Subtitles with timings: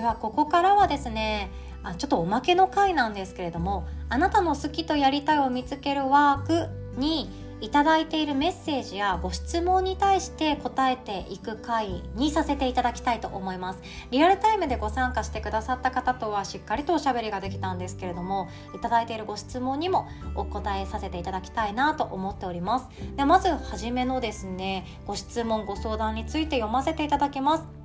[0.00, 1.50] ではここからはですね
[1.82, 7.28] あちょっとおまけの回なんですけれどもあなたの好きとやりたいを見つけるワークに
[7.60, 13.80] いただいているメッセージやご質問に対して答えていく回にさせていただきたいと思います。
[14.10, 22.88] リアルタイムでご参加してくださった方とはしっかりとおしゃべりができたんですけれどもいただいているご質問にもお答えさせていただきたいなと思っております。
[23.16, 27.79] でまずはじめのですねご質問ご相談について読ませていただきます。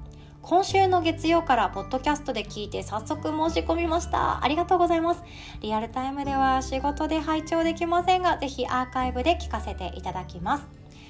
[0.48, 4.44] 今週の月曜からポッドキャストで聞いて早速申し込みました。
[4.44, 5.23] ありがとうございます。
[5.62, 10.67] リアルタイムでは仕事で拝聴できませんがぜひアーカイブで聞かせていただきます。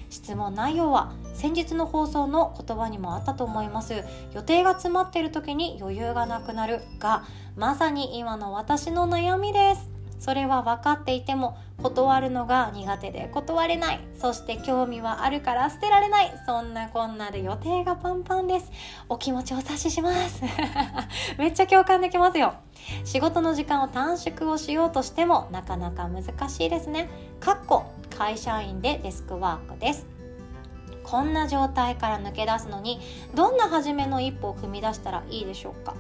[0.10, 4.06] 質問内容は先日の放送の言葉にもあったと思います。
[4.34, 7.26] 予定が詰まっている時に余裕がなくなるが
[7.58, 9.95] まさに今の私の悩みです。
[10.26, 14.00] それは分かっていても断るのが苦手で断れない。
[14.20, 16.34] そして興味はあるから捨てられない。
[16.48, 18.72] そんなこんなで予定がパンパンです。
[19.08, 20.42] お気持ちお察しします。
[21.38, 22.56] めっちゃ共感できますよ。
[23.04, 27.08] 仕事の時間を短縮をしようとしてもなかなか難しいですね。
[27.40, 27.84] かっこ
[28.18, 30.08] 会社員でデスクワークです。
[31.04, 33.00] こんな状態から抜け出すのに
[33.36, 35.94] どんな初めの一歩を踏み出したらいいでしょうか？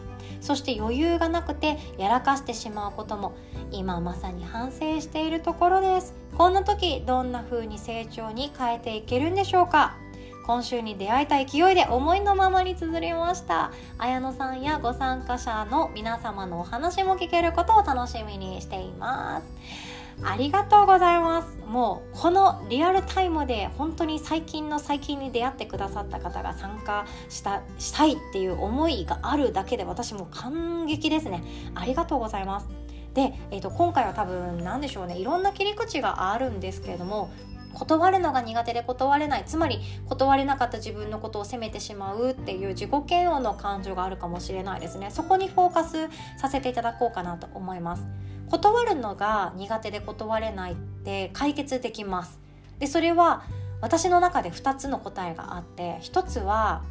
[0.46, 3.36] そして余裕がなくてやらかしてしまうことも
[3.72, 6.14] 今まさに反省しているところです。
[6.38, 9.98] こんな時どんな風に成長に変えていけるんでしょうか。
[10.46, 13.72] 今週に出会えた勢いで思いのままに綴りました。
[13.98, 19.95] 綾乃さんやご参加者の皆様のお話も聞けることを楽しみにしています。
[20.24, 21.58] ありがとうございます。
[21.68, 31.44] もうこのリアルタイムで本当に最近の最近に出会ってくださった方が参加したしたいっていう思いがあるだけで私も感激ですね。
[31.76, 32.68] ありがとうございます。
[33.14, 35.18] で、えーと、今回は多分何でしょうね。
[35.18, 37.30] いろんな切り口があるんですけれども
[37.74, 39.44] 断るのが苦手で断れない。
[39.46, 45.12] つまり断れなかった自分のことを責めてしまうっていう自己嫌悪の感情があるかもしれないですね。
[45.12, 48.08] そこにフォーカスさせていただこうかなと思います。
[48.56, 52.40] 断るのが苦手で断れないって解決できます。
[52.80, 53.44] でそれは
[53.82, 56.82] 私の中で2つの答えがあって1つは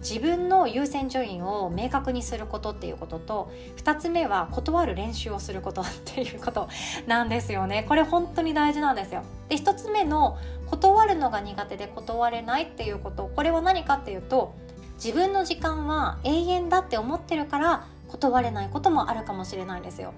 [0.00, 6.68] 自分の優先順位を明確にすることっていうことと2つ目は断る練習をすることっていうこと
[7.08, 7.86] なんですよね。
[7.88, 9.22] これ本当に大事なんですよ。
[9.48, 10.36] で1つ目の
[10.66, 14.54] 断るのが苦手で断れないっていうことこれは何かっていうと
[14.96, 20.12] 自分の時間は永遠だって思ってるから断れないこともあるかもしれないんですよ。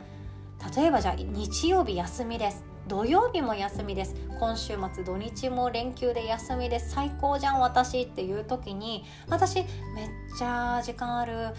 [0.75, 2.65] 例えばじゃあ日曜日休みです。
[2.89, 4.15] 土曜日も休みです。
[4.39, 6.91] 今週末土日も連休で休みです。
[6.91, 9.67] 最高じゃん私っていう時に私めっ
[10.39, 11.55] ちゃ時間ある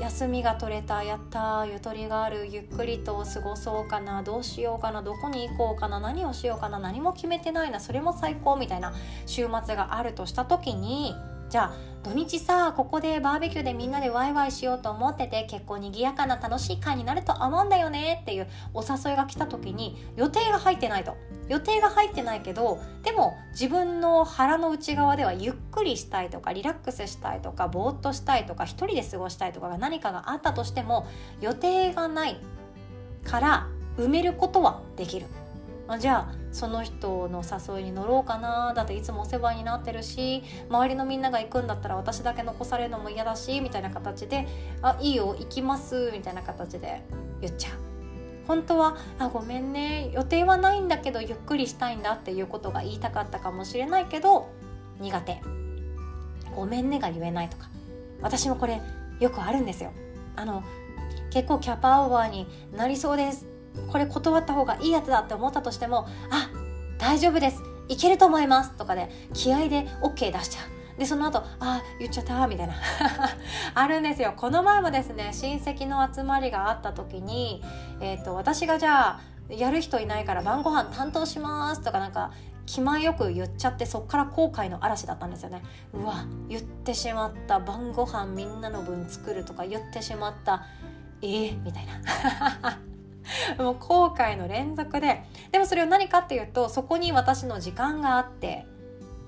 [0.00, 8.92] 休みが取れたやったゆとりがあるゆっくりと過ごそうかなどうしようかなどこに行こうかな何をしようかな何も決めてないなそれも最高みたいな
[9.26, 11.14] 週末があるとした時に
[11.54, 11.72] じゃあ
[12.02, 21.16] 土日さここでバーベキューでみんなでワイワイしようと思ってて結構賑やかな楽しい会になると思うんだよねっていうお誘いが来た時に予定が入ってないと
[21.48, 31.06] 予定が入ってないけどでも自分の腹の内側ではゆっくりしたいとかリラックスしたいとかぼーっとしたいとか一人で過ごしたいとかが何かがあったとしても
[31.40, 32.40] 予定がない
[33.22, 35.26] から埋めることはできる。
[35.86, 44.46] あじゃあその人の誘いに乗ろうかなだっていつもお世話になってるし周りのみんなが行くんだったら私だけ残されるのも嫌だしみたいな形で
[44.80, 47.02] 「あいいよ行きます」みたいな形で
[47.40, 47.72] 言っちゃう。
[48.46, 54.48] 本当は「あごめんね予定はないんだけどゆっくりしたいんだ」っていうことが言いたかったかもしれないけど
[55.00, 55.40] 苦手
[56.54, 57.68] 「ごめんね」が言えないとか
[58.22, 58.80] 私もこれ
[59.20, 59.92] よくあるんですよ。
[60.36, 60.62] あの
[61.30, 63.46] 結構キャパオーバーになりそうです
[63.90, 66.50] これ断った方がいいやつだって思ったとしてもあ
[66.98, 67.62] 大丈夫です。
[67.88, 68.72] いけると思います。
[68.72, 70.60] とかで気合で OK 出しちゃ
[70.96, 70.98] う。
[70.98, 72.74] でその後あ言っちゃったみたいな。
[73.74, 74.34] あるんですよ。
[74.36, 77.62] この前もですね親戚の集まりがあった時に、
[78.00, 79.20] えーと、私がじゃあ
[79.52, 81.82] やる人いないから晩ご飯担当します。
[81.82, 82.30] とかなんか
[82.66, 85.62] 気前よく言っちゃってそっから後悔の嵐だったんですよね。
[85.92, 87.58] うわ言ってしまった。
[87.58, 90.62] 晩ご飯みんなの分作るとか言ってしまった。
[91.20, 92.78] えー、みたいな。
[93.58, 95.24] もう後悔の連続で。
[95.52, 98.66] でもそれは何かっていうとそこに私の時間があって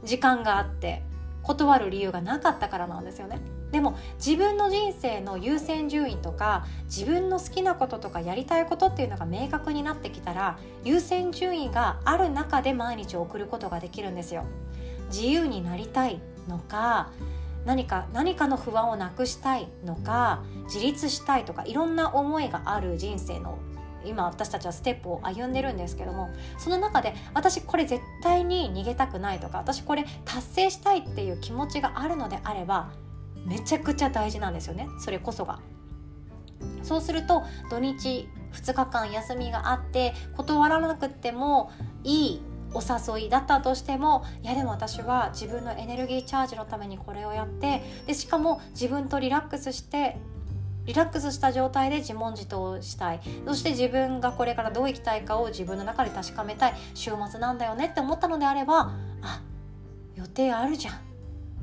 [0.05, 1.03] 時間があって
[1.43, 3.41] 断る理由がなかったからなんですよね。
[3.73, 14.45] でも自分の人生の優先順位とか自分の好きなこととかやりたいことっていうのが明確になってきたら優先順位がある中で毎日を送ることができるんですよ。
[15.09, 17.11] 自由になりたいのか
[17.65, 23.59] 何か何かの不安をなくしたいのか自立したいとかいろんな思いがある人生の
[24.06, 32.93] 今私たちはステップを歩んでるんですけどもその中で私これ絶対に逃げたくないとか私これ達成したいっていう気持ちがあるのであれば
[33.44, 35.61] めちゃくちゃ大事なんですよねそれこそが。
[36.82, 41.70] そうすると土日2日間休みがあって断らなくても
[42.05, 42.43] いい
[42.73, 50.17] お誘いだったとしてもいやでも私は自分のエネルギーチャージのためにこれをやってでしかも自分とリラックスして
[50.87, 53.21] リラックスした状態で自問自答したい。
[53.47, 56.75] そして自分がこれからどう生きたいかを自分の中で確かめたい。
[56.94, 58.93] 週末なんだよねって思ったのであれば
[59.23, 59.43] あ
[60.15, 61.00] 予定あるじゃん。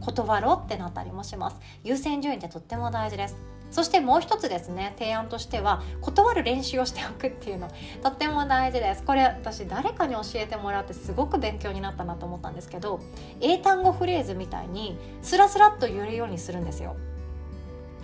[0.02, 1.58] 断ろうってなったりもします。
[1.84, 3.38] 優先順位ってとっても大事です。
[3.72, 4.94] そしてもう一つですね。
[5.00, 7.70] 提案としては断る練習をしておくっていうの。
[8.04, 9.04] とっても大事です。
[9.04, 13.00] これ私誰かに教えてもらってすごく勉強になったなと思ったんですけど
[13.42, 16.96] 英単語フレーズみたいにスラスラっと言えるようにするんですよ。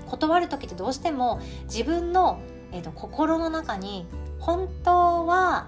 [0.09, 2.41] 断る時ってどうしても自分の、
[2.71, 4.05] えーと、心の中に
[4.39, 5.67] 本当は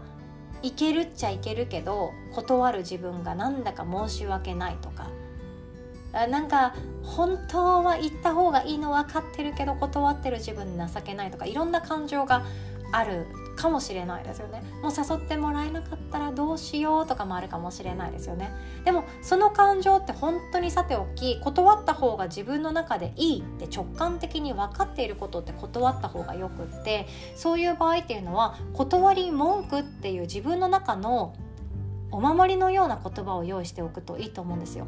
[0.62, 5.10] いけるっちゃいけるけど断る自分がなんだか申し訳ないとか。
[6.12, 12.46] なんか本当は行った方がいいの分かってるけど断ってる自分に情けないとかいろんな感情が
[12.92, 13.28] ある
[13.62, 14.64] かもしれないですよね。
[14.82, 18.52] もう誘ってもらえなかったらどうしようとかもあるかもしれないですよね。
[18.86, 31.36] でもその感情って本当にさておき断った方が自分の中でいいって直感的に分かっていることって断った方がよくってそういう場合っていうのは断り文句っていう自分の中の
[32.12, 34.88] お守りのような言葉を用意しておくといいと思うんですよ。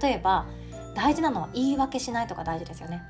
[0.00, 0.46] 例えば
[0.94, 3.02] 大事なのは言い訳しないとか大事ですよね。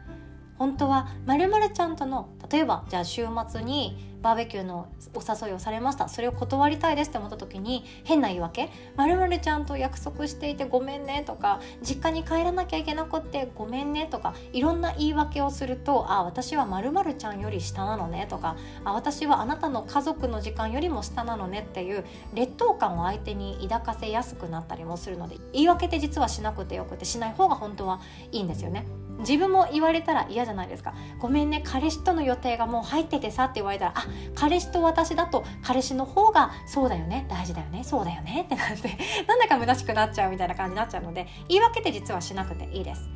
[0.62, 18.54] 本当はまるちゃんとの例えばじゃあ週末にバーベキューのお誘いをされましたそれを断りたいですって思った時に変な言い訳「まるちゃんと約束していてごめんね」とか「実家に帰らなきゃいけなくってごめんね」とかいろんな言い訳をすると「あ私はまるちゃんより下なのね」とか
[18.86, 22.04] 「あ私はあなたの家族の時間よりも下なのね」っていう
[22.34, 28.00] 劣等感を相手に抱かせやすくなったりもするので言い訳って実はしなくてよくてしない方が本当は
[28.30, 28.86] いいんですよね。
[29.22, 30.94] 自分も言われたら嫌じゃないですか。
[31.18, 34.04] ごめんね彼氏との予定がもう入っててさって言われたらあ
[34.34, 37.26] 彼氏と私だと彼氏の方がそうだよね。
[37.28, 37.82] 大事だよね。
[37.84, 38.42] そうだよね。
[38.42, 43.08] ってなって なんだか虚しくなっちゃうみたいな感じになっちゃうので言い訳って実はしなくていいです。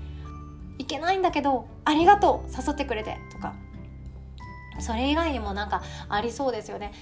[0.78, 3.54] いけないんだけどありがとう誘ってくれてとか。
[4.78, 6.92] それ以外にもなんかありそうですよね。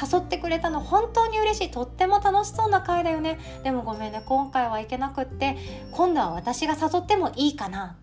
[0.00, 1.70] 誘ってくれたの本当に嬉しい。
[1.70, 3.38] とっても楽しそうな回だよね。
[3.62, 5.56] でもごめんね今回は行けなくって
[5.90, 7.96] 今度は私が誘ってもいいかな。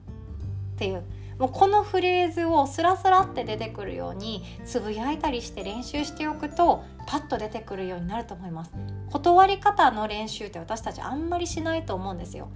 [0.82, 1.04] っていう。
[1.38, 8.72] もうこのフレーズをスラスラって出てくるようにつぶやいたりして練習しておくとパッと出てくるようになると思います。
[9.12, 12.50] 断り方の練習って私たちあんまりしないと思うんですよ。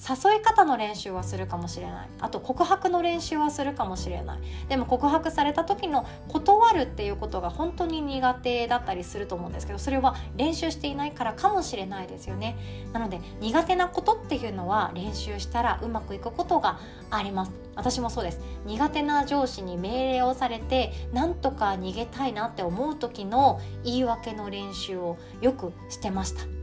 [0.00, 2.08] 誘い方の練習はするかもしれない。
[2.20, 4.38] あと告白の練習はするかもしれない。
[4.68, 12.56] でも告白された時の断るっていうことが本当に苦手だったりすると思うんですけどそれは練習していないからかもしれないですよね。
[12.92, 16.78] なので苦手なことっていうのは練習したらうまくいくことが
[17.10, 17.52] あります。
[17.76, 18.40] 私もそうです。
[18.64, 26.59] 苦手な上司に命令をされてなんとか逃げたいなって思う時の言い訳の練習をよくしてました。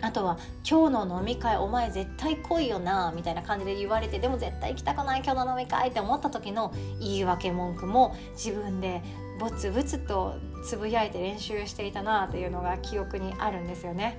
[0.00, 0.38] あとは
[0.68, 9.02] 「今日の飲み会お前絶対来いよな」みたいな感じで言われてでも絶対行きたくない今日の飲み会って思った時の言い訳文句も自分で
[9.38, 10.34] ぼつぼつと
[10.66, 14.18] つぶやいて練習していたなというのが記憶にあるんですよね。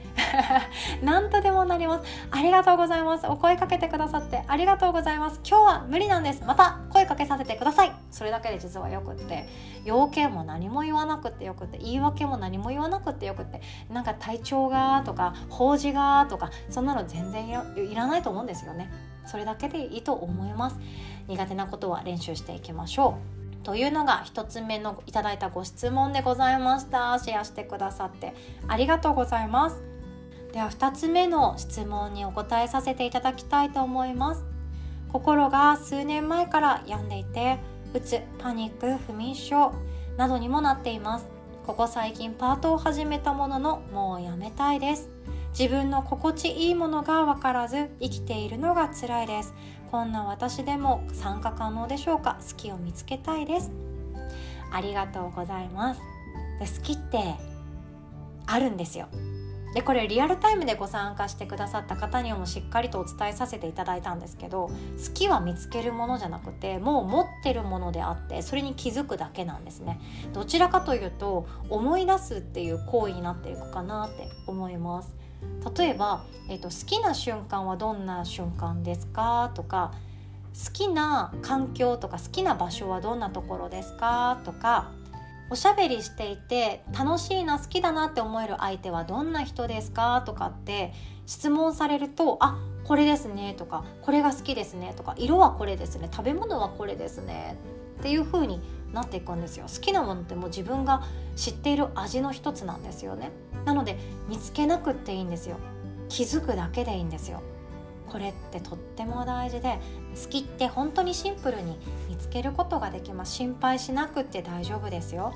[1.03, 2.05] 何とでもなります。
[2.31, 5.41] ありがとうございますお声かけてくださってありがとうございます。
[5.47, 6.45] 今日は無理なんです。
[6.45, 7.91] また声かけさせてください。
[8.11, 9.45] それだけで実はよくって。
[9.83, 11.77] 要件も何も言わなくてよくって。
[11.79, 13.61] 言い訳も何も言わなくてよくって。
[13.89, 18.89] なんか体調がとか法事がとかそんなの全然いらないと思うんですよね。
[19.25, 20.79] それだけでいいと思います。
[21.27, 23.36] 苦手なことは練習していきましょう。
[23.67, 27.19] というのが1つ目のいただいたご質問でございました。
[27.19, 28.33] シェアしてくださって。
[28.65, 29.83] ありがとうございます。
[30.53, 34.45] では2つ目の質問にお答えさせていただきたいと思います。
[35.11, 37.57] 心が数年前から病んでいて
[37.93, 39.73] うつパニック不眠症
[40.15, 41.27] などにもなっています。
[41.65, 45.09] ここ最近パートを始めたもののもうやめたいです。
[45.49, 49.53] 自分の心地いいものが分からず生きているのが辛いです。
[49.91, 52.37] こんな私でも参加可能でしょうか？
[52.47, 53.71] 好きを見つけたいです。
[54.71, 56.01] ありがとうございます。
[56.59, 57.35] で好きって
[58.45, 59.07] あるんですよ。
[59.73, 64.73] でこれリアルタイムでご参加してくださった方にもしっかりとお伝えさせていただいたんですけど好
[65.13, 69.99] きは見つけるものじゃなくてもう持ってるものであってそれに気づくだけなんですね。
[70.33, 75.15] どちらかというと思い出すっていう行為になっていくかなって思います。
[75.77, 79.51] 例えば、えーと、好きな瞬間はどんな瞬間ですか？
[79.53, 79.93] とか
[80.65, 84.39] 好きな環境とか好きな場所はどんなところですか？
[84.43, 84.91] とか
[85.49, 90.23] おしゃべりしていて楽しいな好きだなって思える相手はどんな人ですか？
[90.25, 90.93] とかって
[91.25, 93.53] 質問されるとあこれですね。
[93.57, 94.93] とかこれが好きですね。
[94.95, 96.09] とか色はこれですね。
[96.11, 97.57] 食べ物はこれですね。
[97.99, 98.61] っていう風に
[98.93, 99.65] なっていくんですよ。
[99.67, 101.03] 好きなものってもう自分が
[101.35, 103.31] 知っている味の一つなんですよね。
[103.67, 103.97] なので
[104.29, 105.57] 見つけなくっていいんですよ。
[106.07, 107.43] 気づくだけでいいんですよ。
[108.09, 109.79] これってとっても大事で
[110.23, 113.33] 好きって本当にシンプルに見つけることができます。
[113.33, 115.33] 心配しなくって大丈夫ですよ。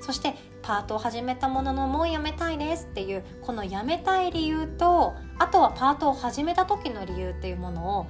[0.00, 8.06] そしてパートを始めたもののもうやめたいですっていうこのやめたい理由とあとはパートを始めた時の理由っていうものを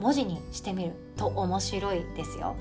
[0.00, 2.56] 文字にしてみると面白いですよ。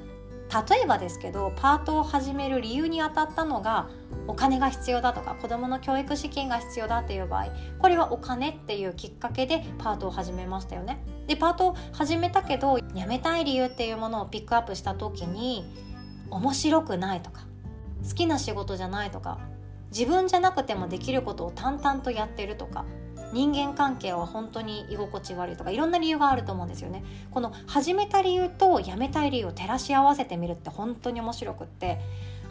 [0.69, 3.89] 例えばですけどパートを始める理由にあたったのが
[4.27, 7.47] お金が必要だとか子どもの教育資金が必要だっていう場合
[7.79, 11.03] これはお金っていうきっかけでパートを始めましたよね。
[11.27, 15.65] でパートを始めたけど辞めたい理由っていうものをピックアップした時に
[16.29, 17.45] 面白くないとか
[18.07, 19.39] 好きな仕事じゃないとか
[19.91, 22.85] 自分じゃなくてもできることを淡々とやってるとか
[23.33, 27.03] 人間関係は本当に居心地悪いとかいろんな理由があると思うんですよね。
[27.31, 31.99] この始めた理由と辞めたい理由を照らし合わせてみるって本当に面白くって。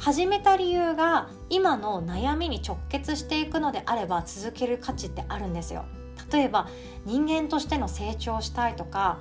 [0.01, 5.85] 始めた理由が今の悩みに直結していくのであれば続ける価値ってあるんですよ。
[6.33, 6.69] 例えば
[7.05, 9.19] 人間としての成長したいとか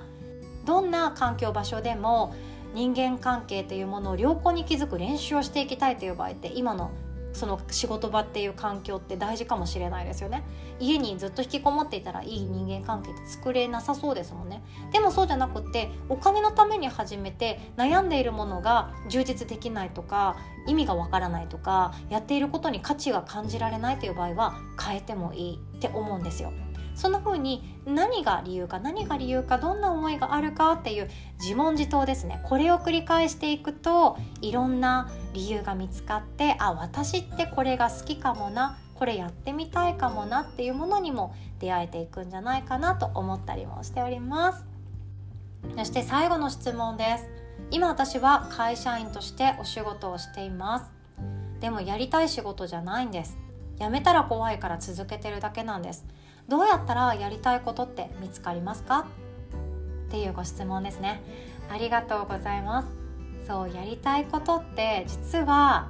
[0.64, 2.34] どんな環境場所でも
[2.72, 6.90] 人間関係というものを良好に築く練習をしていきたいという場合って今の
[7.32, 10.42] その仕事場っていう環境って大事かもしれないですよね。
[10.78, 14.62] 家にずっと引きこもっていたらいい人間関係って作れなさそうですもんね。
[14.92, 26.52] でもそうじゃなくってお金のために始めて悩んでいるものが充実できないとか意味がわからないとかやっていることに価値が感じられないという場合は変えてもいいって思うんですよ。
[27.00, 31.08] そんな風に何が理由か何が理由かどんな思いがあるかっていう
[31.40, 32.42] 自問自答ですね。
[32.44, 44.66] これを繰り返していくといろんな理由が見つかってあ私ってこれが好きかもなこれやってみたいかもなっていうものにも出会えていくんじゃないかなと思ったりもしております。
[45.78, 47.30] そして最後の質問です。
[47.70, 50.90] 今私は会社員としてお仕事をしています。
[51.60, 53.38] でもやりたい仕事じゃないんです。
[53.78, 56.04] 辞めたら怖いから続けてるだけなんです。
[56.50, 59.06] どうやったらやりたいことって見つかりますか？
[60.08, 61.22] っていうご質問ですね。
[61.70, 62.88] ありがとうございます。
[63.46, 65.88] そうやりたいことって実は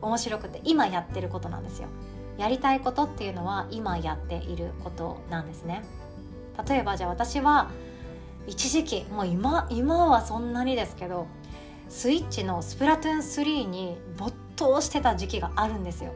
[0.00, 1.88] 面白くて今やってることなんですよ。
[2.38, 5.82] やりたいことっていうのは今やっていることなんですね。
[6.66, 7.70] 例えばじゃあ私は
[8.46, 11.26] 一時期もう今今はそんなにですけど
[11.90, 16.12] スイッチのスプラトゥーン3に没頭してた時期があるんですよ。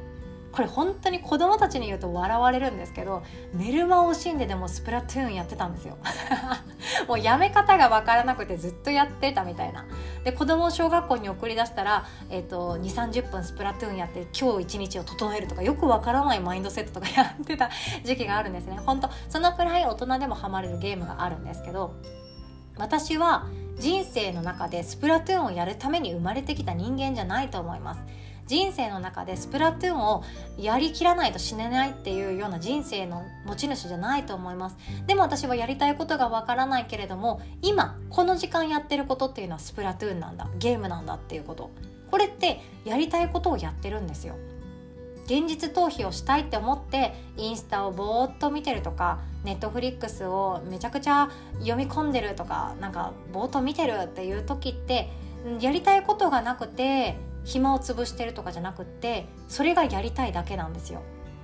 [0.52, 3.23] これ本当に子供たちに言うと笑われるんですけど
[3.54, 5.97] 寝る間を惜しんででもスプラトゥーンやってたんですよ。
[7.07, 9.85] もうやめ方が分からなくてずっとやってたみたいな。
[10.25, 17.71] で子供を小学校に送り出したら、えーと、2 3 0分スプラトゥーンやって今日一日を整えるとかよく分からないマインドセットとかやってた
[18.04, 18.78] 時期があるんですね。
[18.85, 21.95] 本当そのくらい大人でもハマれるゲームがあるんですけど
[22.76, 23.47] 私は
[23.78, 28.00] 人生の中でスプラトゥーンをやるために生まれてきた人間じゃないと思います。
[28.50, 30.25] 人生の中でスプラトゥーンを
[30.59, 34.76] やりきらないと死ねないっていうような人生の持ち主じゃないと思います。
[35.07, 40.49] でも私はやりたいことがわからないけれども今この時間やってることっていうのはスプラトゥーンなんだ。
[40.59, 41.71] ゲームなんだっていうこと。
[42.11, 44.35] これってやりたいことをやってるんですよ。
[45.26, 51.30] 現実逃避をしたいって思ってインスタをぼーっと見てるとかネットフリックスをめちゃくちゃ
[51.61, 55.09] 読み込んでるとかなんかぼーっと見てるっていう時って
[55.61, 61.02] やりたいことがなくて暇を潰してるとかじゃなくってそれがやりたいだけなんですよ。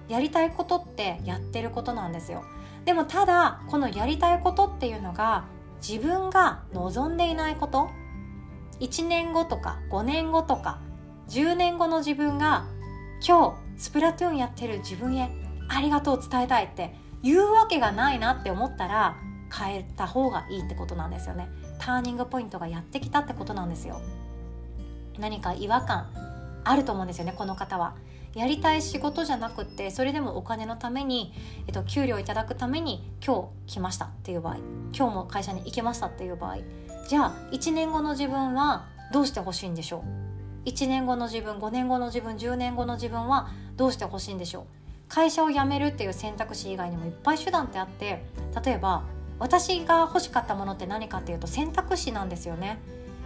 [0.09, 2.45] やりたいことってやってることなんですよ。
[2.85, 5.47] でもただこのやりたいことっていうのが
[5.87, 7.89] 自分が望んでいないこと。
[8.81, 10.81] 1年後とか5年後とか
[11.29, 12.67] 10年後の自分が
[13.27, 15.31] 今日スプラトゥーンやってる自分へ
[15.69, 19.17] ありがとう伝えたいって言うわけがないなって思ったら
[19.53, 21.49] 変えた方がいいってことなんですよね。
[21.79, 24.01] ターニングポイントがやってきたってことなんですよ。
[25.19, 26.09] 何か違和感
[26.65, 27.95] あると思うんですよねこの方は。
[28.35, 31.33] やりたい仕事じゃなくてそれでもお金のために、
[31.67, 34.57] えっと、給料いただくために今日来ましたっていう場合
[34.93, 36.59] 今日も会社に行けましたっていう場合
[37.09, 40.05] じゃあ1年後の自分はどうしてほしいんでしょ
[40.67, 44.65] う？1年後の自分5年後の自分10年後の自分はどうしてほしいんでしょう？
[45.09, 48.23] 会社を辞めるっていう選択肢以外にもいっぱい手段ってあって
[48.63, 49.05] 例えば
[49.39, 52.79] 私が欲しかったものって何かっていうと選択肢なんですよね。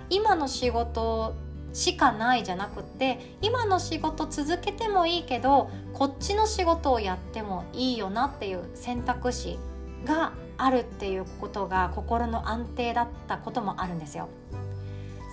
[0.08, 1.34] 今の仕事
[1.72, 9.58] しかないじゃなくて今の仕事続けてもいいけどこっちの仕事をやってもいいよなっていう選択肢
[10.04, 14.28] があるっていうことが心の安定だったこともあるんですよ。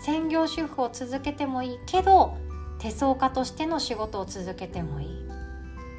[0.04, 2.38] 専業主婦を続けてもいいけど
[2.80, 5.28] 手相家としての仕事を続けてもいい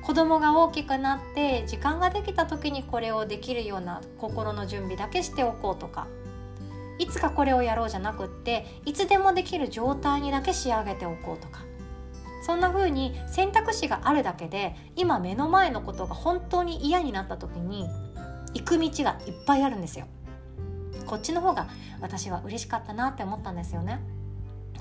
[0.03, 6.07] 子供が大きくなって時間ができた時にこれをできるような心の準備だけしておこうとか
[6.99, 11.61] いつかこれをやろうじゃなくっていつでもできる状態にだけ仕上げておこうとか。
[12.43, 17.89] そんな風に選択肢があるだけで今目の前のことが本当に嫌になった時に
[18.55, 20.07] 行く道がいっぱいあるんですよ。
[21.07, 21.69] こっちの方が
[22.01, 24.01] 私は嬉しかったなって思ったんですよね。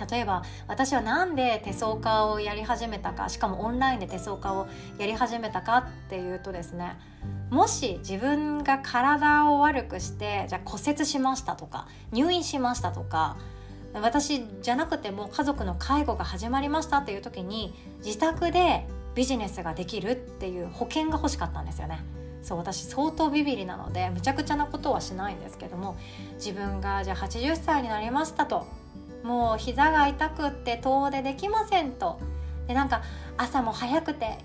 [0.09, 6.97] 例えば私は何で手相家をやり始めたかしかもオンラインで手相家をやり始めたかっていうとですね
[7.49, 13.37] もし自分が体を悪くしてじゃあ骨折しましたとか入院しましたとか
[13.93, 17.73] 私じゃなくても家族の介護が始まりましたっていう時に
[18.05, 18.85] 自宅で
[19.15, 21.99] ビジネスができるっていう保険が欲しかったんですよね。
[22.43, 25.97] そう私相当ビビりなのでむちゃくちゃなことはしないんですけども
[26.35, 28.65] 自分がじゃあ80歳になりましたと
[29.23, 32.19] もう膝が痛くって遠出できませんと
[32.67, 33.01] でなんか
[33.37, 34.37] 朝も早くて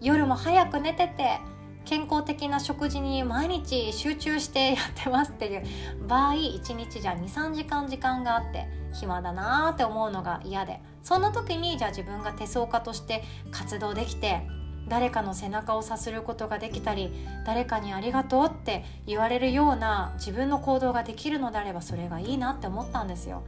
[0.00, 1.38] 夜も早く寝てて
[1.84, 5.62] 健康的な食事に毎日集中してやってますっていう
[6.06, 14.42] 場合1日じゃ23時間時間があって暇だなーって思うのが嫌でそんな時にじゃあ自分が手相家として活動できて
[14.88, 17.12] 誰かの背中をさすることができたり
[17.44, 23.42] 誰かにありがとうって言われるような自分の行動ができるのであればそれがいいなって思ったんですよ。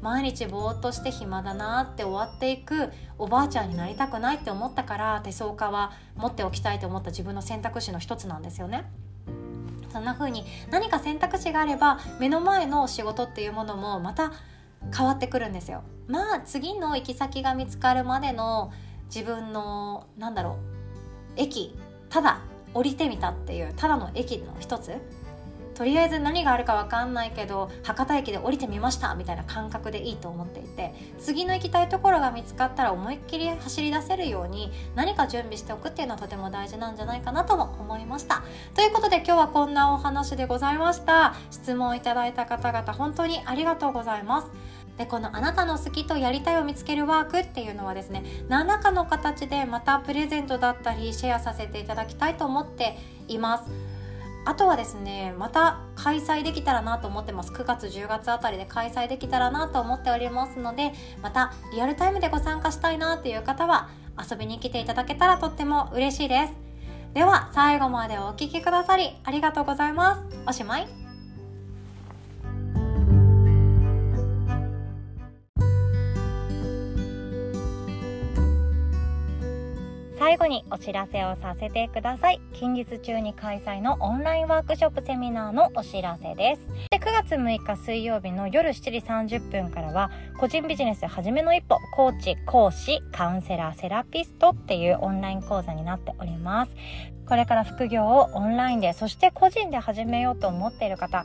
[0.00, 8.84] 毎日ぼーっとして暇だなって終わっていくおばあちゃんになりたくないって思ったから手相家は持っておきたいと思った自分の選択肢の一つなんですよね。
[9.92, 14.32] そんな風に何か選択肢があれば目の前の仕事っていうものもまた
[14.96, 15.82] 変わってくるんですよ。
[16.06, 18.70] まあ次の行き先が見つかるまでの
[19.06, 21.74] 自分のなんだろう駅
[22.10, 22.40] ただ
[22.74, 24.92] 降りてみたっていうただの駅の一つ
[25.78, 38.42] とりあえず何があるか分かんないけど博多駅で降りてみましたみたいな感覚でいいと思っていて次の行きたいところが見つかったら思いっきり走り出せるように何か準備しておくっていうのはとても大事なんじゃないかなとも思いました。
[38.74, 41.36] ということで今日はこんなお話でございました。
[41.52, 44.48] 質問いただいた方々本当にありがとうございます。
[44.96, 53.87] でこの「あなたの好きとやりたいを見つけるワーク」っていうのはですね何らかの形でまたプレゼントだったりシェアさせていただきたいと思っています。
[54.48, 57.52] あとはですねまた開催できたらなと思ってます。
[57.52, 66.54] 9月10月あたりで開催できたらなと思っておりますのでまたリアルタイムでご参加したいなという方は遊びに来ていただけたらとっても嬉しいです。
[67.12, 70.22] では最後までお聴きくださりありがとうございます。
[70.46, 71.07] おしまい。
[80.28, 82.40] 最後にお知らせをさせてください。
[82.52, 86.60] 近日中に開催のオンラインワークショップセミナーのお知らせです。
[86.90, 88.90] で9月6日水曜日の夜7時
[89.38, 96.74] 30分からは個人ビジネス初めの一歩コーチ講師カウンセラーセラピストっていうオンライン講座になっております。
[97.26, 101.24] これから副業をオンラインでそして個人で始めようと思っている方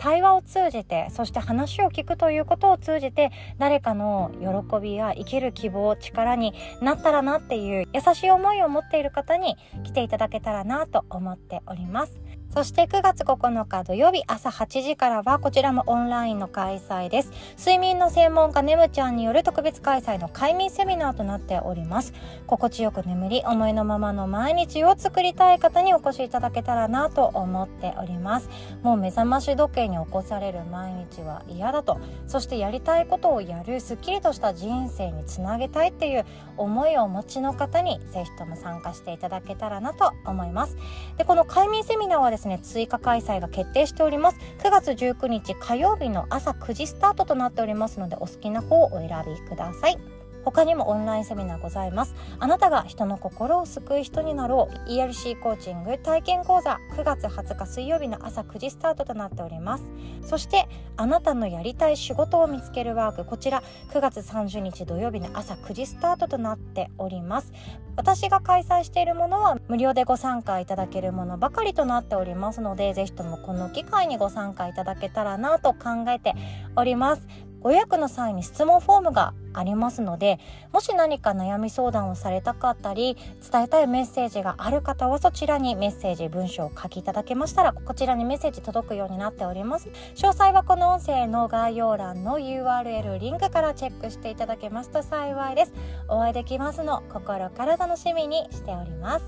[0.00, 12.18] 対話を通じてそして話を聞くということを通じて誰かの喜びや生きる希望力になったらなっていう優しい思いを持っている方に来ていただけたらなと思っております。
[12.52, 17.30] そして9月9日土曜日朝8時からはこちらもオンラインの開催です。
[17.56, 22.12] 睡眠の専門家ネムちゃんによる特別開催の快眠セミナーとなっております。
[22.48, 28.48] 心地よく眠り、思いのままの毎日を作りたい方にお越しいただけたらなと思っております。
[28.82, 40.76] もう目覚まし時計に起こされる毎日は嫌だと、そしてやりたいことをやるすっきりとした人生につなげたいっていう思いをお持ちの方にぜひとも参加していただけたらなと思います。
[41.16, 44.38] で、この快眠セミナーはですね追加開催が決定しております。
[44.60, 50.19] 9月19日火曜日の朝9時スタートとなっておりますのでお好きな方をお選びください。
[50.44, 52.14] 他にもオンラインセミナーございます。
[52.38, 54.90] あなたが人の心を救う人になろう。
[54.90, 56.78] ERC コーチング体験講座。
[56.96, 59.84] 9月20日水曜日の朝9時スタートとなっております。
[60.22, 63.24] そしてあなたのやりたい仕事を見つけるワーク。
[63.24, 67.52] こちら9月30日土曜日の朝9時スタートとなっております。
[67.96, 76.34] 私が開催しているものは無料でご参加いただけるものばかりとなっておりますのでぜひともこの機会にご参加いただけたらなと考えて
[76.76, 77.26] おります。
[77.60, 80.38] ご予約の際に質問フォームがありますので
[80.72, 83.16] もし何か悩み相談をされたかったり
[83.50, 89.88] 伝えたいメッセージがある方はそちらにメッセージ文章を書きいただけましたらこちらにメッセージ届くようになっております。
[90.14, 95.72] 詳細はこの音声の概要欄の URL リンクからチェックしていただけますと幸いです。
[96.08, 99.24] お会いできますの心から楽しみにしております。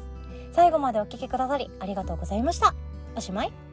[0.53, 2.75] 最後までお聴きくださりありがとうございました。
[3.16, 3.71] おしまい。